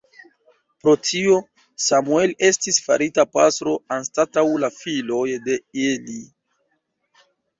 Pro 0.83 0.93
tio, 1.07 1.35
Samuel 1.87 2.33
estis 2.47 2.79
farita 2.87 3.25
pastro 3.37 3.75
anstataŭ 3.97 4.45
la 4.65 4.71
filoj 4.79 5.27
de 5.49 5.59
Eli. 5.85 6.19